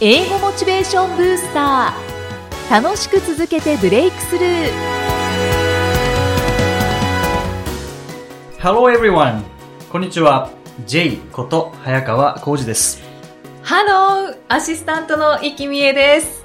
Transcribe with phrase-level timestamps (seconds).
[0.00, 4.70] 英語モチベーションブースター楽しく続けてブレイクスルー
[8.60, 9.42] Hello everyone!
[9.90, 10.50] こんにちは。
[10.86, 13.02] J こと早川浩二です。
[13.64, 16.44] ハローアシスタントの生きみえです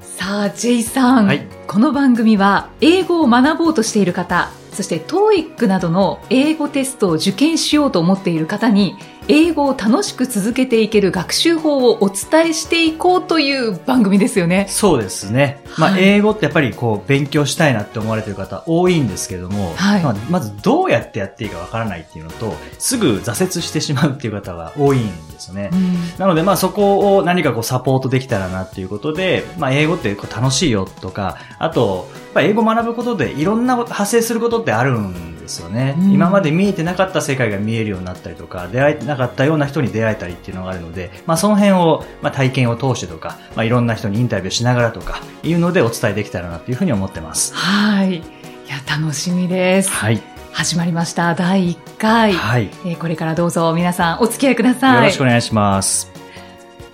[0.00, 8.96] さあ J さん、はいこの番組は英語を学ぼうとしている方そして TOEIC などの英語テストを受験しようと思っている方に
[9.28, 15.62] 英語を楽しく続けていける学習法をお伝えしていこうという番組ですよねそうですね。
[15.78, 25.70] まあ、はい英語ってやっぱりこう、勉強したいなって思われてる方多いんですけども、はいまあ、まずどうやってやっていいかわからないっていうのと、すぐ挫折してしまうっていう方が多いんですよね。
[25.72, 35.96] うんなので、まあそこを何かこうサポートできたらなっていうことで、まあ英語ってこう楽しいよとか、あと、やっぱ英語学ぶことでいろんな派生することってあるんですよね。
[35.98, 47.54] うん今まで見えてなかった世界が見えるようになったりとか、出会えなかったような人に出会えたりっていうのがあるので、まあその辺を、まあ体験を通してとか、まあいろんな人にインタビューしながらとか、いうのでお伝えできたらなっていうふうに思ってます。
[47.54, 48.16] はい。
[48.16, 48.22] い
[48.68, 49.90] や、楽しみです。
[49.90, 50.22] はい。
[50.52, 51.34] 始まりました。
[51.34, 52.32] 第1回。
[52.32, 52.70] はい。
[52.84, 54.94] えーこれからどうぞ皆さんお付き合いください。
[54.96, 56.10] よろしくお願いします。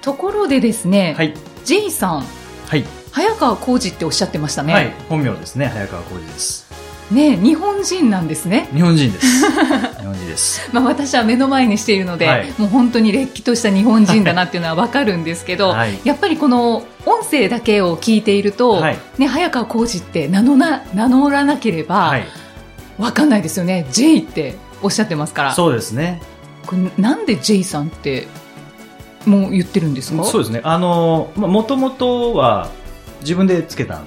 [0.00, 1.34] ところでですね、はい。
[1.64, 2.24] J さん、
[2.68, 2.84] はい。
[3.12, 4.72] 早川浩二っておっしゃってましたね。
[4.72, 4.92] はい。
[5.08, 5.66] 本名ですね。
[5.66, 6.65] 早川浩二です。
[7.10, 8.68] ね、日本人なんですね。
[8.74, 9.26] 日本人です。
[10.00, 10.68] 日本人です。
[10.72, 15.98] まあ私は目の前にしているので、はいもう本当にれっきとした日本人だなっていうのはわかるんですけど、はい。
[16.04, 18.98] やっぱりこの音声だけを聞いていると、はい。
[19.18, 22.24] ね、早川浩二って名乗な名乗らなければはい。
[22.98, 23.86] わかんないですよね。
[23.92, 25.54] J っておっしゃってますから。
[25.54, 26.20] そうですね。
[26.66, 28.26] これなんで J さんって
[29.26, 30.24] もう言ってるんですか？
[30.24, 30.60] そうですね。
[30.64, 32.68] あの、もともとは
[33.20, 34.06] 自分でつけたん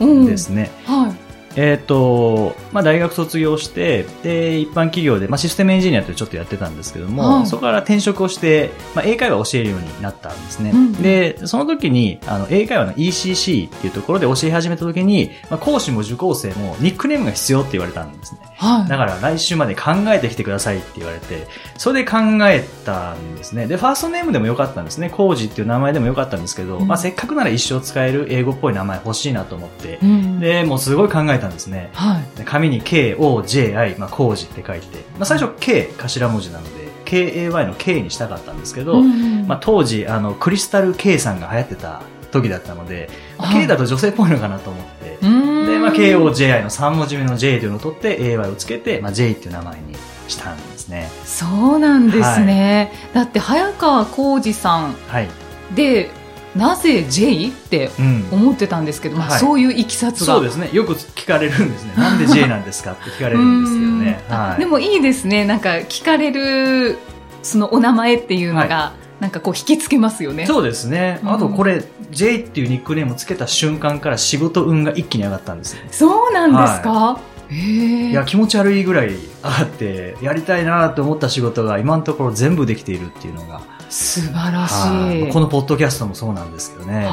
[0.00, 0.70] うんですね。
[0.84, 1.29] はい。
[1.56, 10.70] えっ、と、まあ、大学卒業して、で、一般企業で、まあ、システムエンジニアってちょっとやってたんですけども、はいそこから転職をして、まあ、英会話を教えるようになったんですね。
[10.70, 18.40] うんで、その時に、あの、英会話の ECC っていうところで教え始めた時に、まあ、講師も受講生もニックネームが必要って言われたんですね。
[18.56, 18.88] はい。
[18.88, 21.46] だから来週まで考えてきてくださいって言われて、
[21.78, 23.66] それで考えたんですね。
[23.66, 25.08] で、ファーストネームでもよかったんですね。
[25.08, 31.90] コージっていう名前でもよかったんですけど、うんまあせっかくなら一生使える英語っぽい名前欲しいなと思って、うん、で、もうすごい考えたんですね。
[31.94, 32.38] はい。
[32.38, 43.08] で紙に K, O, J, I, まあ、コージって書いて、まあ最初 K 頭文字なので、K, A, Y の K にしたかったんですけど、んまあ当時、あの、クリスタル K さんが流行ってた時だったので、
[43.38, 49.94] まあはい K だと女性っぽいのかなと思って、うんで、まあ、KOJI の3文字目の J というのを取って AY をつけて、まあ、J っていう名前に
[50.28, 51.08] したんですね。
[51.24, 52.92] そうなんですね。
[53.12, 55.28] だって早川浩二さんはい。
[55.74, 56.10] で
[56.56, 58.28] なぜ J ってうん。
[58.32, 60.34] 思ってたんですけど、まあ、はいそういういきさつが。
[60.34, 60.70] そうですね。
[60.72, 61.92] よく聞かれるんですね。
[61.96, 64.24] なんで J なんですかって聞かれるんですよね。
[64.28, 64.60] うんはい。
[64.60, 65.44] でもいいですね。
[65.44, 66.98] なんか聞かれる
[67.42, 70.46] そのお名前っていうのが、なんかこう引きつけますよね。
[70.46, 71.20] そうですね。
[71.22, 75.86] うんあとこれ、J っていうニックネームをつけた瞬間から仕事運が一気に上がったんですね。
[75.92, 85.32] そうなんですか、へえいや、気持ち悪いぐらい上がって、やりたいなと思った仕事が今のところ全部できているっていうのが、素晴らしはいい。
[85.32, 87.08] このポッドキャストもそうなんですけどね。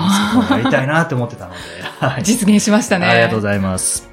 [0.50, 1.58] やりたいなと思ってたので、
[2.00, 2.24] はい。
[2.24, 3.08] 実現しましたね。
[3.08, 4.08] ありがとうございます。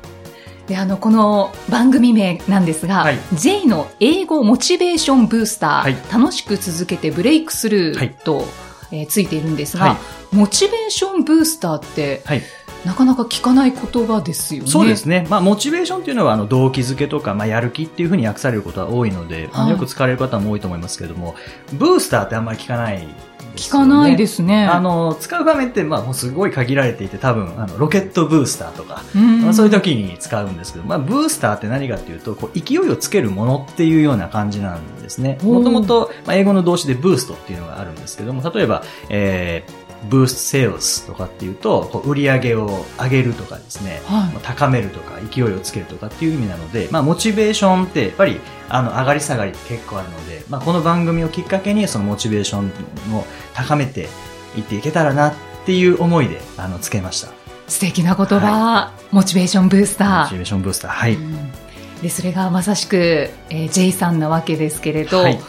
[0.67, 8.47] で、あの、この番組名なんですが、はい J の英語モチベーションブースター、はい楽しく続けてブレイクスルはいーと、
[8.93, 9.97] えーついているんですが、はい
[10.35, 12.43] モチベーションブースターって、はい。
[12.85, 14.71] なかなか聞かない言葉ですよね。
[14.71, 15.27] そうですね。
[15.31, 21.35] まあ、モチベーションっていうのは、あの、動機づけとか、まあ、やる気っていうふうに訳されることは多いので、あはいのよく使われる方も多いと思いますけれども、
[21.73, 23.07] ブースターってあんまり聞かない
[23.57, 23.71] 聞。
[23.71, 24.67] かないですね。
[24.67, 35.39] あの、使う場面って、まあ、もうすごい限られていて、多分、あの、ロケットブースターとか、うんまあ、そういう時に使うんですけど、まあ、ブースターって何かっていうと、こう、勢いをつけるものっていうような感じなんですね。
[35.43, 53.25] もともと、まあ、英語の動詞でブーストっていうのがあるんですけども、例えば、えー、ブーストセールスとかっていうと、こう売り上げを上げるとかですね、はいまあ高めるとか勢いをつけるとかっていう意味なので、まあ、モチベーションってやっぱりあの上がり下がりって結構あるので、まあ、この番組をきっかけにそのモチベーションを
[53.55, 54.09] 高めて
[54.57, 55.35] いっていけたらなっ
[55.67, 57.29] ていう思いであのつけました。
[57.67, 60.35] 素敵な言葉、モチベーションブースターモチ。
[60.37, 60.91] ベーションブースター。
[60.91, 61.15] はい。
[61.15, 61.51] うん
[62.03, 65.41] でそれがまさしく、えー、J さんなわけですけれど、はい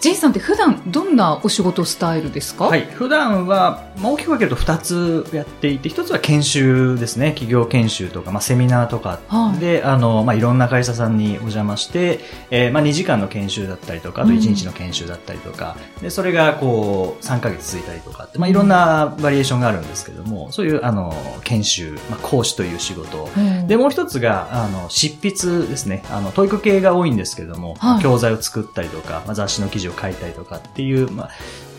[0.00, 2.64] J さんって普段どんなお仕事スタイルですか？
[2.64, 2.86] はい。
[2.86, 7.32] 普段は、まあ、大きく分けると2つやっていて、1つは研修ですね。
[7.32, 9.20] 企業研修とか、まあ、セミナーとか。
[9.28, 9.58] はい。
[9.60, 12.20] で、あの、まあ、いろんな会社さんにお邪魔して、
[12.50, 18.24] えーまあ、2時間の研修だったりとか、あと1日の研修だったりとか、で、それがこう、3ヶ月続いたりとか。
[18.24, 21.14] って、まあ、いろんなバリエーションがあるんですけども、そういう、あの、
[21.44, 26.02] 研修、まあ、講師という仕事うんで、もう一つが、あの、執筆ですね。
[26.10, 31.30] あの、教育系が多いんですけども、はい教材を作ったりとか、まあ、雑誌の記事を書いたりとかっていう、まあ、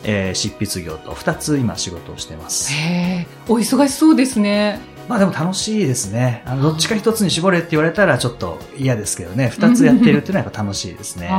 [0.06, 2.72] えー執筆業と2つ今仕事をしてます。
[2.72, 4.80] へえ、お忙しそうですね。
[5.10, 6.44] まあでも楽しいですね。
[6.46, 9.52] あの、どっちか一つに絞れって言われたらちょっと嫌ですけどね。
[9.54, 11.28] 2つやってるっていうのはやっぱ楽しいですね。
[11.30, 11.36] あ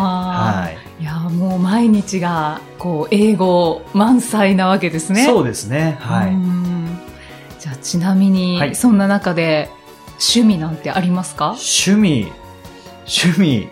[0.64, 0.76] はい。
[1.00, 5.24] いや、もう毎日が、こう、英語満載なわけですね。
[5.24, 5.96] そうですね。
[6.00, 6.34] はうい。
[6.34, 6.98] ん
[7.58, 9.70] じゃあ、ちなみに、はいそんな中で、
[10.22, 11.56] 趣味なんてありますか？
[11.56, 12.30] 趣味、
[13.06, 13.68] 趣味、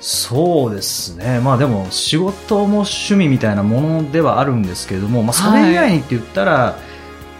[0.00, 1.40] そうですね。
[1.40, 6.76] まあでも仕事も趣味みたいなものではあるんですけれども、まあそれ以外にって言ったら、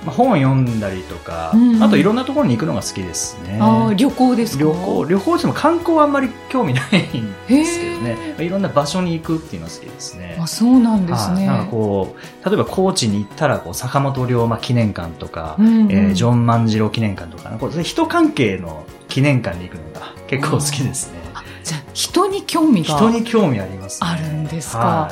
[0.05, 3.59] まあ、本読んだりとか、うんうんあといろんなところに行くのが好きですね。
[3.61, 4.65] あー旅行ですか？
[4.65, 6.85] 旅行、旅行しても観光はあんまり興味ない
[7.19, 8.45] んですけどねへ。
[8.45, 10.37] いろんな場所に行くっていうのが好きですね。
[10.41, 11.37] あ、そうなんですね。
[11.37, 21.19] はいなんかこう、例えば高知に行ったらこう坂本龍馬記念館とか、うんうんえージョン万次郎記念館とか、こう人関係の記念館に行くのが結構好きですね。
[21.35, 24.09] あじゃあ、人に興味が人に興味ありますね。
[24.09, 25.11] あるんですか？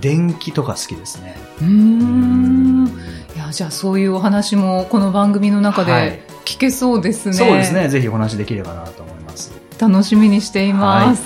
[0.00, 1.36] 電気とか好きですね。
[1.60, 2.65] うーん。
[3.46, 7.34] いや、じゃあそういうお話もこの番組の中はいで聞けそうですね。
[7.34, 7.88] そうですね。
[7.88, 9.52] ぜひお話できればなと思います。
[9.78, 11.22] 楽しみにしています。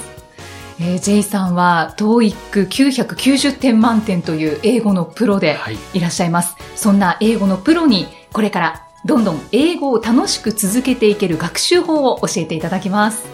[0.80, 5.78] えー、J さんは TOEIC990 点満点という英語のプロではい。
[5.94, 6.56] いらっしゃいます。
[6.76, 13.24] そんな英語のプロにこれからどんどん英語を楽しく続けていける学習法を教えていただきます。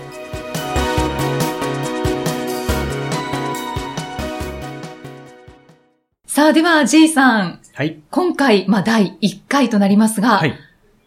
[6.37, 8.00] さあ、では J さん、はい。
[8.11, 10.55] 今回、まあ、第1回となりますが、はい。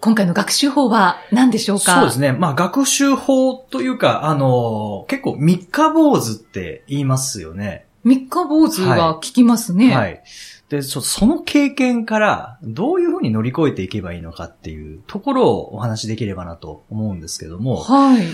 [0.02, 1.96] 今回の学習法は何でしょうか？
[1.96, 2.32] そうですね。
[2.32, 7.88] まあ、学習法というか、あの結構三日坊主って言いますよね。
[8.04, 9.96] 三日坊主は聞きますね。
[9.96, 10.22] はい。
[10.70, 18.28] で、そその経験から、どういうふうに乗り越えていけばいいのかっていうところをお話しできればなと思うんですけども、はい。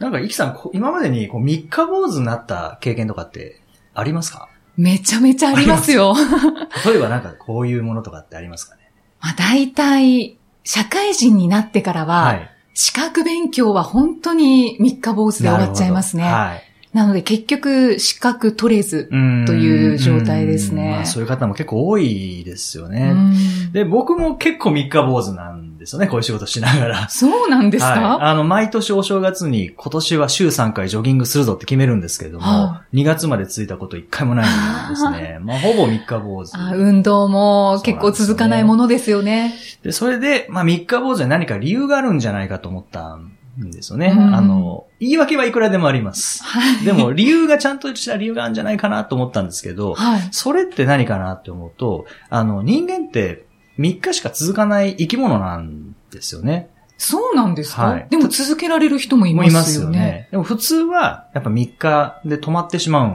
[0.00, 3.60] なんか、イキさん、こ今までにこう三日坊主になった経験とかって
[3.94, 4.48] ありますか？
[4.76, 6.14] めちゃめちゃありますよ。
[6.84, 8.82] 例えばなんかこういうものとかってありますかね？
[9.20, 12.50] まあ、大体、社会人になってからは、い。
[12.74, 16.24] 資格勉強は本当に三日坊主で終わっちゃいますね。
[16.24, 16.62] なはい。
[16.94, 19.08] ので結局、資格取れず。
[19.10, 23.12] うんという状態ですねうんまあそういう方も結構多いですようね。
[23.12, 27.08] んで、僕も結構三日坊主なんですよね、こういう仕事しながら。
[27.08, 28.30] そうなんですか、はい。
[28.30, 35.38] あの、毎年お正月に今年は週3回ジョギングするぞって決めるんですけれども、は2月まで続いたこと1回もないんですね。
[35.42, 36.56] まあ、ほぼ三日坊主。
[36.56, 39.54] あ運動も結構続かないものですよね。
[39.82, 44.08] で、それで、まあ、三日坊主に何か理由があるんじゃないかと思ったんですよね。
[44.08, 46.42] うんあの、言い訳はいくらでもあります。
[46.42, 46.84] はい。
[46.84, 50.28] でも、理由がちゃんとした理由があるんじゃないかなと思ったんですけど、はい。
[50.32, 53.45] それって何かなって思うと、あの、人間って
[53.78, 56.70] 3日しか続かない生き物なんですよね。
[56.98, 59.98] そうなんですか、はいでも続けられる人もいもういますますよね。
[59.98, 60.28] よね。
[60.30, 63.06] でも普通は、やっぱ3日で止まってしまう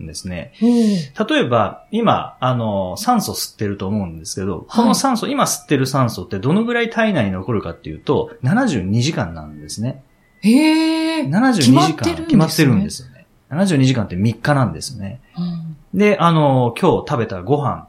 [0.00, 0.52] んですね。
[0.60, 10.02] 例えば、今、あの、酸素吸ってると思うんですけど、こはいの酸素、今吸ってる酸素ってどのぐらい体内に残るかっていうと、72時間なんですね。
[10.40, 11.22] へえ。
[11.22, 13.26] 72決まっ時間決まってるんですよね。
[13.50, 15.20] 72時間って3日なんですね。
[15.36, 17.87] うんで、あの、今日食べたご飯、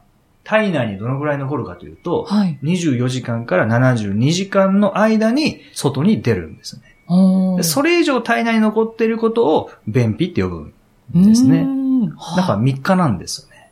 [0.50, 2.58] 体内にどのぐらい残るかというと、はい。
[2.64, 7.62] 24時間から72時間の間に外に出るんですね。
[7.62, 11.68] それ以上体内に残っていることを便秘って呼ぶんですね。
[12.36, 13.70] だから3日なんですよね。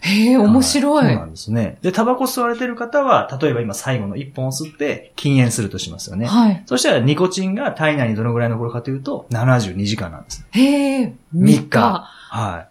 [0.00, 1.04] へえ、面白い。
[1.04, 1.78] はそうなんですね。
[1.82, 6.26] で、タバコ吸われてる方は、例えば今最後の1本を吸って禁煙するとしますよね。
[6.26, 6.62] はい。
[6.66, 10.60] そしたらニコチンが体内にどのぐらい残るかというと、72時間なんですね。
[10.60, 12.10] へえ、三3日。
[12.30, 12.66] は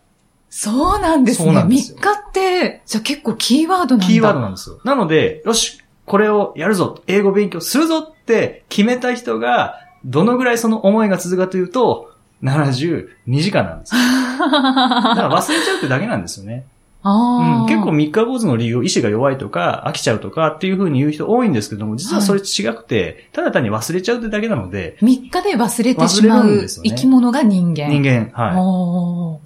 [0.58, 1.52] そうなんですそうね。
[1.52, 4.08] 3なんですよ日って、じゃあ結構キーワードなんい。
[4.08, 4.08] だ。
[4.08, 4.80] キーワードなんですよ。
[4.86, 12.10] なので、よし、これをやるぞ、英語勉強するぞって決めた人が、どのぐらいその思いが続くかというと、
[12.42, 13.10] 72
[13.42, 14.00] 時間なんですよ。
[14.40, 16.66] だから忘れちゃうってだけなんですよね。
[17.04, 27.90] うん、結構三日坊主の理由、意志が弱いとか、飽きちゃうとかっていう風に言う人多いんですけども、実はそれ違くて、ただ単に忘れちゃうってだけなので、3日で忘れてしまうね生き物が人間。
[27.90, 29.46] 人間、はい。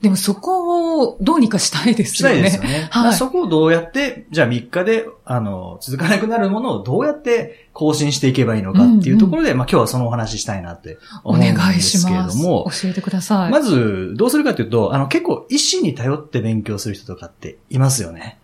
[0.00, 2.40] でもそこをどうにかしたいですしたよね。
[2.40, 2.88] いですよね。
[2.90, 12.38] はいそこをどうやって、じゃあ3日で、あの、続かなくなるものをどうやって更新していけばいいのかっていうところで、まあ今日はそのお話ししたいなってお思うん願いですけれします。
[12.38, 13.50] ども、教えてください。
[13.50, 18.38] まず、どうするかというと、あの、結構意志に頼って勉強する人とかっていますよね。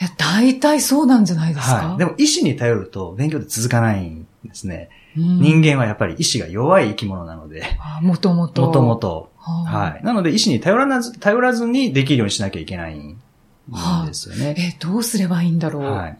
[0.00, 1.74] いや、大体そうなんじゃないですか。
[1.88, 1.98] はい。
[1.98, 4.88] でも意志に頼ると勉強って続かないんですね。
[5.16, 8.62] うん人間はやっぱり意志が弱い生き物なので、あもともと。
[8.66, 9.27] もともと。
[9.38, 9.80] は。
[9.80, 10.04] はいい。
[10.04, 13.16] なので意志に頼らなず、頼らずにできるようにしなきゃいけないん
[14.06, 14.54] ですよね。
[14.58, 15.82] え、どうすればいいんだろう。
[15.84, 16.18] はい。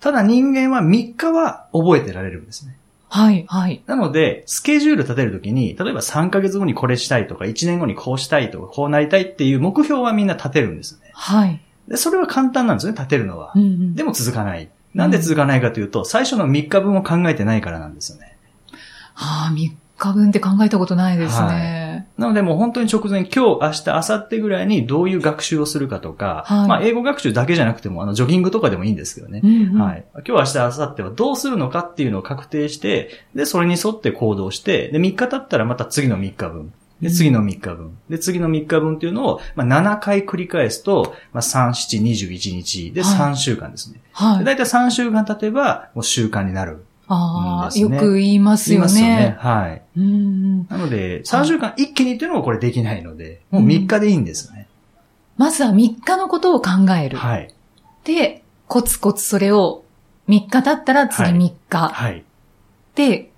[0.00, 2.76] ただ人間は3日は覚えてられるんですね。
[3.08, 3.82] はい、はい。
[3.86, 11.10] なので、スケジュール立てるときに、例えば3ヶ月後にこれしたいとか、1年後にこうしたいとか、こうなりたいっていう目標はみんな立てるんですね。
[11.14, 11.60] はい。
[11.88, 13.58] で、それは簡単なんですよね、立てるのはう。
[13.58, 14.68] んうんでも続かない。
[14.94, 18.36] なんで続かないかというと、最初の3日分を考えてないからなんですよね。
[19.14, 22.08] はあ、3日分って考えたことないですね。
[22.18, 29.40] なのでもう本当に直前、今日、明日、明後日ぐらいにどういう学習をするかとか、はいまあ英語学習だけじゃなくても、あの、ジョギングとかでもいいんですけどね。
[29.42, 30.04] うんうんはい。
[30.26, 36.72] 今日、明日、明後日はどうするのかっていうのを確定して、で、それに沿って行動して、で、3日経ったらまた次の3日分。
[37.00, 37.98] で、次の3日分。
[38.08, 44.00] で、次の3日分っていうのを、まあ、7回繰り返すと、まあ、3、7、21日ではい3週間ですね。
[44.12, 44.38] はい。
[44.38, 46.85] でだいたい3週間経てば、もう習慣になる。
[47.08, 49.36] ああ、ねよく言いますよ言いますよねね。。
[49.38, 49.82] はい。
[49.96, 54.68] うんうんなので、3週間一気にっていうのもこれできないので、もう3日でいいんですよね。
[55.36, 57.18] まずは3日のことを考える。
[57.18, 57.54] はい。
[58.04, 59.84] で、コツコツそれを
[60.28, 61.88] 3日経ったら次はい3日。
[61.88, 62.24] はい。
[62.94, 63.30] で、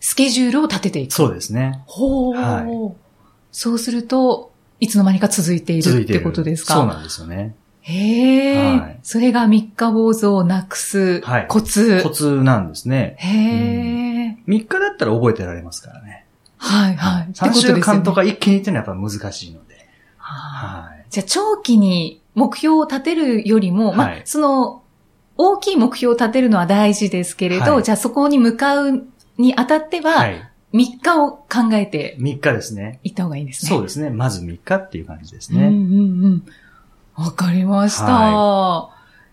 [0.00, 1.12] スケジュールを立てていく。
[1.12, 1.82] そうですね。
[1.86, 2.92] ほう、は
[3.52, 6.74] そうすると、いつの間にか続いているってことですか？
[6.74, 7.54] そうなんですよね。
[7.86, 12.02] へえ、はいそれが三日坊主をなくすはいコツ。
[12.02, 13.16] コツなんですね。
[13.18, 16.24] へえ、3日だったら覚えてられますからね。
[16.56, 17.22] はいはい。
[17.24, 19.86] ってこ3週間とか一気にっていうのはやっぱ難しいので。
[20.16, 21.04] はい。
[21.10, 24.82] じゃあ長期に目標を立てるよりも、まあはい、その、
[25.36, 29.04] 大きい目標を立てるのは大事ですけれど、はいじゃあそこに向かう
[29.36, 30.50] にあたっては、はい。
[30.72, 32.98] 3日を考えて3日ですね。
[33.04, 33.68] いった方がいいですね。
[33.68, 34.10] そうですね。
[34.10, 36.26] まず3日っていう感じですうんうんね。
[36.26, 36.44] うん。
[37.16, 38.90] わかりました。、は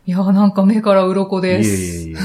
[0.08, 2.10] いや、なんか目から鱗いえいです。
[2.10, 2.16] えい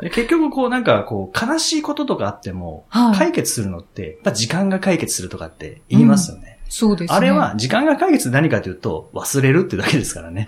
[0.00, 6.58] え で結局こうなんかこう悲しいこととかあっても、はい解決するのって、やっぱ時間が解決するとかって言いますよね。
[6.68, 7.16] そうですね。
[7.16, 10.46] あれは、時間が解決何かというと、忘れるってだけですからね。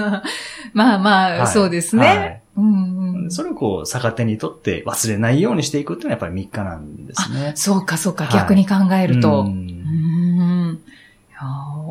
[0.74, 2.06] まあまあ、はいそうですね。
[2.06, 7.52] はいうんうん、それをこう逆手にとって忘れないようにしていくっていうのはやっぱり3日なんですね。
[7.54, 9.42] そうかそうか、はい逆に考えると。
[9.42, 9.75] ううん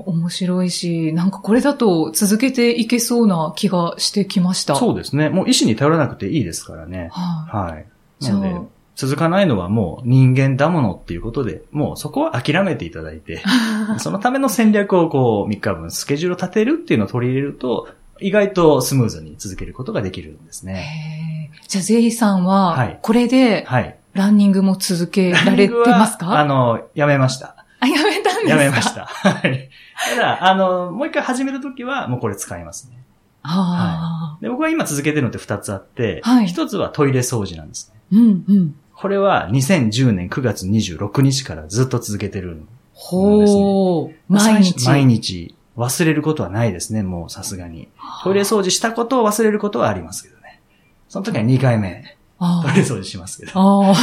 [0.05, 4.75] 面白いし、なんかこれだと続けていけそうな気がしてきました。
[4.75, 5.29] そうですね。
[5.29, 7.09] もう意志に頼らなくていいですからね。
[7.11, 7.85] ははい。
[8.19, 13.37] じゃあなので、続かないのはもう人間だものっていうことで、もうそこは諦めていただいて、い。
[13.99, 17.89] そのための戦略をこう3日分スケジュールを立てるっていうのを取り入れると、
[18.21, 21.51] 意外とスムーズに続けることができるんですね。
[21.67, 23.97] じゃあ、ゼイさんははい、これではい。
[24.13, 26.39] ランニングも続けられてますか？
[26.39, 27.65] あの、やめました。
[27.81, 28.55] あ、やめたんですか？
[28.55, 28.95] やめまし。
[28.95, 29.05] た。
[29.07, 29.64] はい。
[30.09, 32.97] ただ、あの、もう一回始めるときは、もうこれ使いますね。
[33.43, 37.99] ああ、で、僕は今続けてるのって二つあって、一、はいつはトイレ掃除なんですね。
[38.11, 38.75] うんうん。
[38.93, 44.87] これは2010年9月26日からずっと続けてるほう、毎日。
[44.87, 45.55] 毎日。
[45.77, 47.89] 忘れることはないですね、もうさすがに。
[48.23, 50.61] トイレ掃除したことを忘れることはありますけどね。
[51.09, 53.93] その時は2回目、あトイレ掃除しますけど。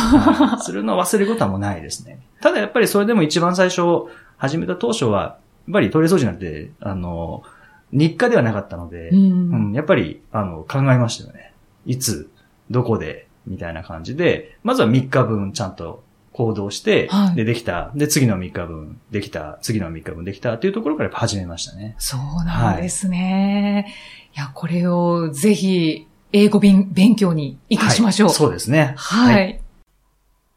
[0.61, 2.21] するのを忘れることはもうないですね。
[2.40, 3.82] ただやっぱりそれでも一番最初、
[4.37, 5.38] 始めた当初は、
[5.71, 7.42] ぱりトイレ掃除なんて、あの、
[7.92, 9.73] 日課ではなかったので、ううんん。
[9.75, 11.52] やっぱり、あの、考えましたよね。
[11.87, 12.31] いつ、
[12.71, 16.02] どこで、みたいな感じで、まずは3日分ちゃんと
[16.33, 17.90] 行動して、はいで、できた。
[17.95, 19.59] で、次の3日分できた。
[19.62, 21.95] 次の3日分できたっていうところから始めましたね。
[21.99, 23.92] そうなんですね。
[24.35, 28.28] い、や、これをぜひ、英語勉勉強に活かしましょう。
[28.28, 28.95] はいそうですね。
[28.97, 29.61] はい。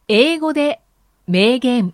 [0.07, 0.79] 英語で
[1.27, 1.93] 名言。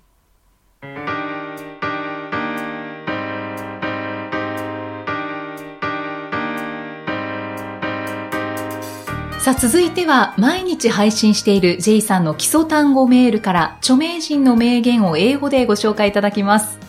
[9.51, 16.79] さあ、続いては、毎日配信している J さんの基礎単語メールから、著名人の名言を英語でご紹介いただきます。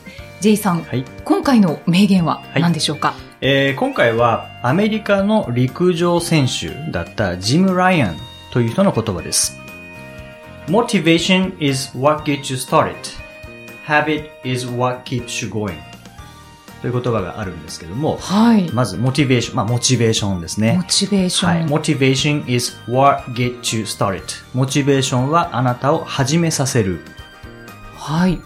[0.41, 1.05] J さん、はい。
[1.25, 8.17] 今回の名言は何でしょうか、えー今回はアメリカの陸上選手だったジム・ライアン
[8.53, 9.59] という人の言葉です。
[10.69, 12.95] Motivation is what gets you started.
[13.85, 15.92] Habit is what keeps you going.
[16.83, 18.71] という言葉があるんですけども、はい。
[18.73, 20.85] まず、モチベーション、まあ、モチベーションですねモ。
[20.85, 21.61] チベーション。
[21.61, 21.67] はい。
[21.67, 24.23] motivation is what gets you started.
[24.53, 27.01] モチベーションはあなたを始めさせる。
[27.97, 28.41] はい。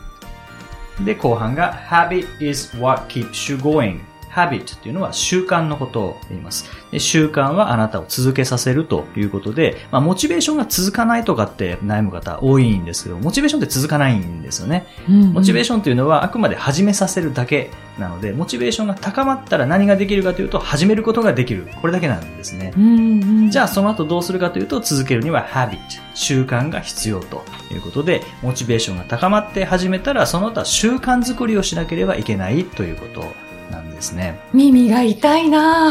[1.02, 4.00] で、後半が habit is what keeps you going.
[4.36, 6.70] Habit っていうのは習慣のことを言います。
[6.90, 14.86] で習慣はあなたを続けさせるということで、まあ、モチベーションが続かないとかって悩む方多いんですけど、モチベーションって続かないんですよね。
[15.06, 21.68] モチベーシションというのはあくまで始めさせるだけなので、モチベーションが高まったら何ができるかというと、始めることができる。
[21.80, 22.72] これだけなんですね。
[22.76, 25.78] うんうん、じゃあその後どうするかというと続けるには habit
[26.14, 34.40] 習慣が必要ということでモチベーションが高まって始めたらその後は習慣作りをしなければいけないということなんですね。
[34.52, 35.90] 耳が痛いな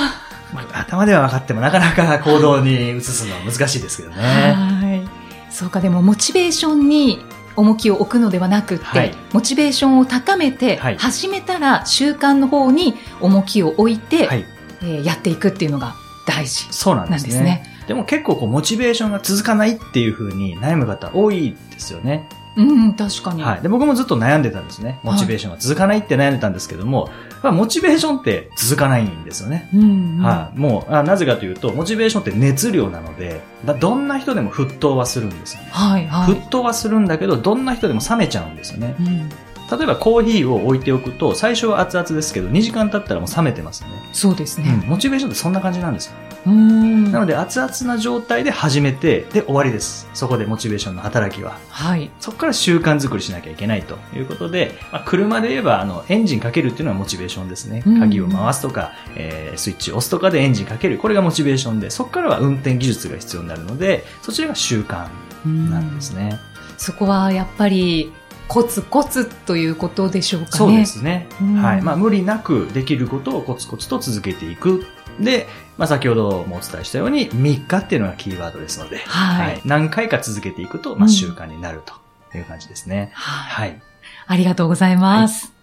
[0.54, 4.16] まあ頭では分かってもなかなか行動に移すのは難しいですけどね。
[4.16, 5.52] はい。
[5.52, 7.20] そうか、でもモチベーションに
[7.56, 14.46] 重きを置くのではなくって、はいモチベーションを高めて、はい始めたら習慣の方に重きを置いて、はい。
[14.82, 15.96] えーやっていくっていうのが
[16.28, 17.30] 大事そうなんですね。
[17.30, 17.76] ですね。
[17.88, 22.28] でも結構こう、モチベーションが続かないっていう風に悩む方多いですよね。
[22.58, 23.44] うん、確かに。
[23.44, 23.62] はい。
[23.62, 25.00] で、僕もずっと悩んでたんですね。
[25.04, 27.10] モチベーションが続かないって悩んでたんですけども、
[27.46, 29.70] まあ、モチベーションって続かないんですよね。
[29.74, 30.60] うん、うんはい。
[30.60, 35.70] もうあ、なぜかというと、モチベーションって熱量なので、だどんな人でも沸騰はするんですよね。
[35.72, 36.34] はい、はい。
[36.34, 39.04] 沸騰はするんだけど、どんな人でも冷めちゃうんですよねう。
[39.04, 39.30] ん、
[39.72, 43.96] 例えばコーヒーを置いておくと、最初は熱々ですけど、2時間経ったらもう冷めてますよね。
[44.14, 44.80] そうですね。
[44.84, 44.90] うん。
[44.90, 46.14] モチベーションってそんな感じなんですよ。
[46.46, 47.12] うん。
[47.12, 50.08] なので、熱々な状態で始めて、で、終わりです。
[50.14, 51.58] そこでモチベーションの働きは。
[51.70, 52.12] はい。
[52.20, 57.82] そこから習慣作りしなきゃいけないということで、まあ、車で言えば、あの、エンジンかけるっていうのはモチベーションですね。
[57.86, 61.00] うん鍵を回すとか、えースイッチを押すとかでエンジンかける。
[61.00, 65.08] これがモチベーションで、そこからは運転技術が必要になるので、そちらが習慣
[65.46, 66.40] なんですね。
[66.78, 68.12] そこはやっぱり、
[68.48, 70.52] コツコツということでしょうかね。
[70.58, 71.28] そうですね。
[71.42, 71.82] うんはい。
[71.82, 74.86] まあ、無理なくできることをコツコツと続けていく。
[75.20, 75.48] で、
[75.78, 83.12] まあ、先ほどもお伝えしたように、3日っていうのがキーワードですので、はい何回か続けていくと、まあ、うん習慣になるという感じですね。
[83.14, 83.70] はい。
[83.70, 83.82] はい。
[84.28, 85.54] ありがとうございます。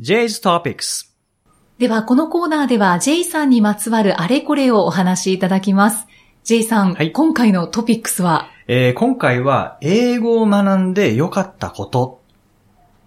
[0.00, 1.10] J's Topics。
[1.78, 6.06] では、このコーナーでは J さんにまつわるあれこれをお話しいただきます。
[6.44, 8.48] J さん、はい今回のトピックスは？
[8.72, 12.20] えー今回は英語を学んで良かったこと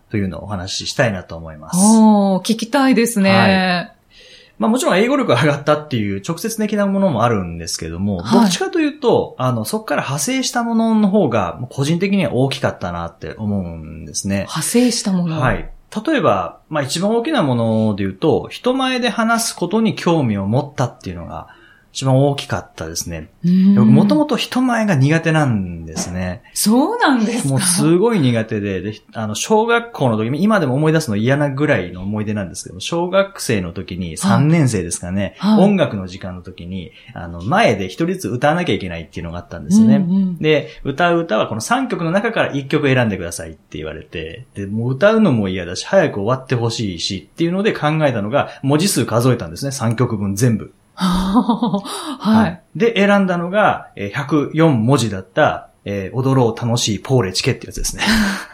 [0.09, 1.77] というのをお話ししたいなと思います。
[1.79, 3.95] おー、聞きたいですね。
[4.59, 14.39] まあもちろん英語力が上がったっていう直接的なものもあるんですけども、はいどっちかというと、あの、そこから派生したものの方が個人的には大きかったなって思うんですね。
[14.39, 15.39] 派生したもの。
[15.39, 15.69] はい。
[16.05, 21.47] 例えば、まあ一番大きなもので言うと、人前で話すことに興味を持ったっていうのが
[21.93, 23.29] 一番大きかったですね。
[23.43, 26.41] もともと人前が苦手なんですね。
[26.55, 27.49] そうなんですか？
[27.49, 39.97] もうすごい苦手で、で、あの、小学校の時、今でも思い出すの嫌なぐらいの思い出なんですけども、小学生の時に3年生ですかね、はい音楽の時間の時に、あの、前で一人ずつ歌わなきゃいけないっていうのがあったんですよね。
[39.97, 50.73] うんうんで、歌う歌はこの3曲の中から1曲選んでくださいって言われて、で、もう歌うのも嫌だし、早く終わってほしいしっていうので考えたのが、文字数数えたんですね、3曲分全部。
[50.95, 52.61] はい。
[52.75, 58.03] で、選んだのが、えー104文字だった、えー踊ろう楽しいポーレチケってやつですね。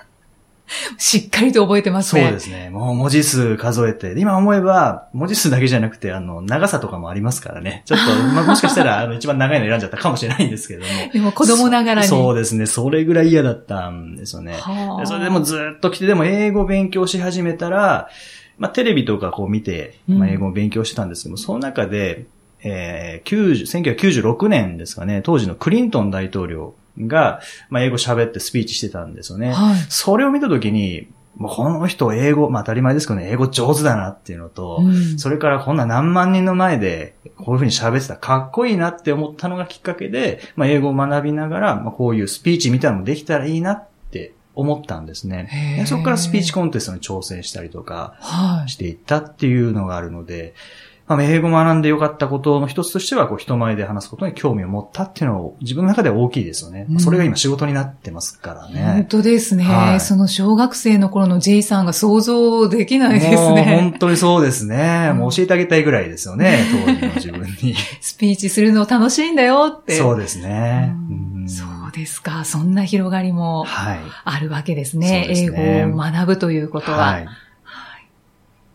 [0.98, 2.24] しっかりと覚えてますね。
[2.24, 2.70] そうですね。
[2.70, 7.84] もう文字数数えて、で今思えば、文字数だけじゃなくて、あの、長さとかもありますからね。
[7.86, 11.12] ちょっと、 まあ、もしかしたら、あの、一番長いの選んじゃったかもしれないんですけれども。
[11.12, 12.08] でも子供ながらに。
[12.08, 12.66] そうそうですね。
[12.66, 14.56] それぐらい嫌だったんですよね。
[15.06, 18.10] それでもずっと来て、でも英語勉強し始めたら、
[18.58, 22.26] まあ、テレビとかこう見て、まあ、うん英語を勉強してたんですけども、その中で、
[22.62, 26.76] えー、90 1996年ですかね、当時のクリントン大統領
[27.08, 29.54] が、まあ、英語喋ってスピーチしてたんですよね。
[29.54, 29.76] はい。
[29.90, 31.08] それを見たときに、
[31.40, 45.84] もうこの人英語、まあ当たり前ですけどね、英語上手だなっていうのと、うんそれからこんな何万人の前でこういうふうに喋ってたらかっこいいなって思ったのがきっかけで、まあ英語を学びながら、まあこういうスピーチみたいなのもできたらいいなって思ったんですね。
[45.88, 48.70] そこからスピーチコンテストに挑戦したりとかはい。
[48.70, 50.54] していったっていうのがあるので、
[51.10, 56.86] まあ、英語を学んでよかったことの一つとしては、こう人前で話すことに興味を持ったっていうのを自分の中では大きいですよね。
[56.88, 59.08] うんそれが今仕事になってますから本ね。
[59.10, 63.94] 当ですね、はいその小学生の頃の J さんが想像できないですね本。
[63.94, 65.10] 当にそうですね。
[65.12, 67.76] うんもう教えてあげたいぐらいですよね、当時の自分に。
[68.02, 69.98] スピーチするの楽しいんだよって。
[69.98, 70.94] そうですね。
[71.10, 72.46] うんうんそうですか。
[72.46, 74.00] そんな広がりもはい。
[74.26, 75.24] あるわけですね。
[75.26, 77.28] そうですね英語を学ぶということは、はい。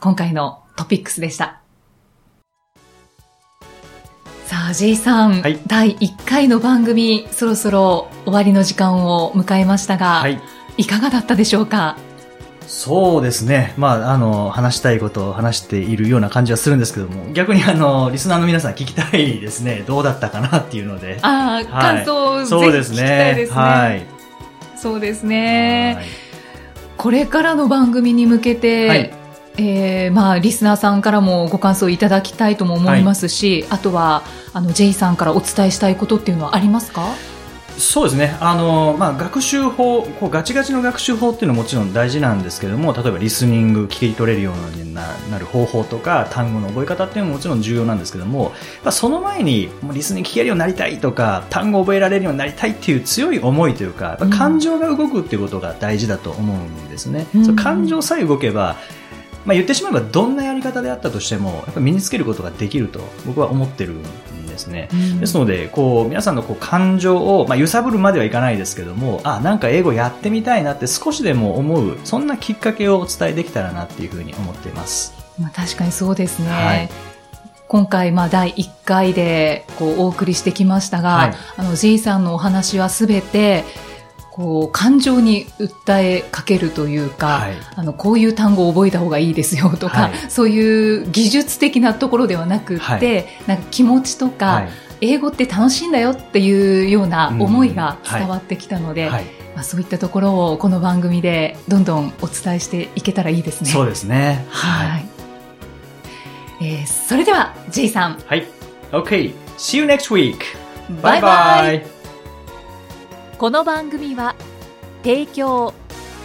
[0.00, 1.60] 今回のトピックスでした。
[4.46, 10.40] さあ、J さん、はい第1回の番組、そろそろ終わりの時間を迎えましたが、はい。
[10.76, 11.96] いかがだったでしょうか？
[12.66, 13.74] そうですね。
[13.76, 19.84] まあ、あの、話したいことを話しているような感じはするんですけども、逆にあの、リスナーの皆さん聞きたいですね。
[19.86, 21.18] どうだったかなっていうので。
[21.22, 23.34] ああ、感想をぜひそうです聞きたいね。
[23.34, 23.58] ですね。
[23.58, 24.06] はい。
[24.76, 25.94] そうですね。
[25.96, 26.06] はい
[26.96, 29.12] これからの番組に向けて、はい
[29.56, 37.06] えーまあ、リスナーさんからもご感想いただきたいとも思いますし、あとは、あの、J さんからお伝えしたいことっていうのはありますか？
[37.76, 38.36] そうですね。
[38.40, 48.52] あの、まあ、学習法、こうガチガチの学習法っていうのはもちろん大事なんですけども、例えばリスニング、聞き取れるようにななる方法とか、単語の覚え方っていうのももちろん重要なんですけども、
[48.84, 57.26] まあ、その前に、リスニング聞けるようになりたいとか、単語を覚えられるようになりたいっていう強い思いというか、感情が動くっていうことが大事だと思うんですね。
[57.34, 58.76] うん感情さえ動けば、
[59.44, 64.08] まあ、言ってしまえばどんなやり方であったとしても、やっぱ身につけることができると僕は思ってるんで
[64.54, 64.88] ですね。
[64.92, 75.12] うんですので、こう、皆さんのこう感情を、まあ、揺さぶるまではいかないですけども、あ、なんか英語やってみたいなって少しでも思う、そんなきっかけをお伝えできたらなっていうふうに思っています。
[75.38, 76.48] まあ、確かにそうですね。
[76.48, 76.90] はい
[77.66, 83.64] 今回、まあ、第1回で、こう、お送りしてきましたが、はいあの、J さんのお話はすべて、
[84.34, 94.68] こう、感情に訴えかけるというか、はいあの、こういう単語を覚えた方がいいですよとか、はいそういう技術的なところではなくって、はいなんか気持ちとか、はい。
[95.00, 99.24] 英語って楽しいんだよっていうような思いが伝わってきたので、はい。
[99.54, 103.70] まあ、そういったところをこの番組でどんどんお伝えしていけたらいいですね。
[103.70, 104.44] そうですね。
[104.48, 105.06] はい。
[106.60, 108.48] えーそれでは J さん、はい。
[108.90, 109.32] OK.
[109.58, 110.38] See you next week.
[111.00, 111.93] バイバイ
[113.38, 114.36] この番組は
[115.02, 115.74] 提供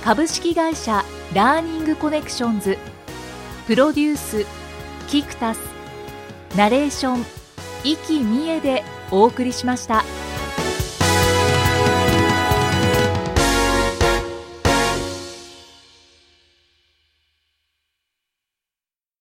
[0.04, 2.78] 株式会社ラーニングコネクションズ
[3.66, 4.46] プロデュース
[5.08, 5.60] キクタス
[6.56, 7.26] ナレーション
[7.84, 10.04] 生きみえでお送りしました。